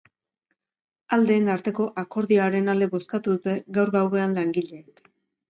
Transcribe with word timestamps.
Aldeen 1.17 1.51
arteko 1.55 1.85
akordioaren 2.05 2.73
alde 2.75 2.89
bozkatu 2.95 3.37
dute 3.37 3.55
gaur 3.79 3.95
gauean 3.99 4.35
langileek. 4.41 5.07